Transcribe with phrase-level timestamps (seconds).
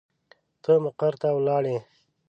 [0.63, 1.77] ته مقر ته ولاړې.